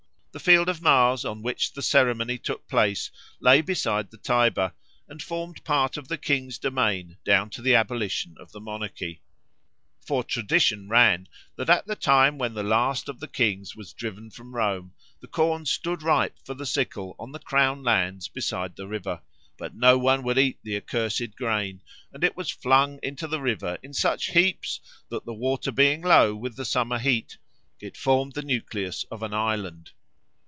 [0.33, 3.11] The Field of Mars on which the ceremony took place
[3.41, 4.71] lay beside the Tiber,
[5.09, 9.19] and formed part of the king's domain down to the abolition of the monarchy.
[9.99, 11.27] For tradition ran
[11.57, 15.27] that at the time when the last of the kings was driven from Rome, the
[15.27, 19.21] corn stood ripe for the sickle on the crown lands beside the river;
[19.57, 21.81] but no one would eat the accursed grain
[22.13, 24.79] and it was flung into the river in such heaps
[25.09, 27.35] that, the water being low with the summer heat,
[27.81, 29.91] it formed the nucleus of an island.